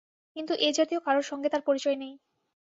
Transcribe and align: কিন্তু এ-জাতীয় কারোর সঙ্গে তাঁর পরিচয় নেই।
কিন্তু 0.35 0.53
এ-জাতীয় 0.61 0.99
কারোর 1.03 1.25
সঙ্গে 1.27 1.47
তাঁর 1.49 1.63
পরিচয় 1.67 1.97
নেই। 1.97 2.13